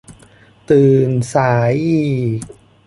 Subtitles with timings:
[0.69, 2.41] ตื่นสายอีก